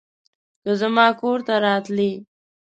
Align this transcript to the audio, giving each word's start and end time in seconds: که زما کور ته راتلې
که 0.63 0.71
زما 0.81 1.05
کور 1.19 1.39
ته 1.47 1.55
راتلې 1.65 2.11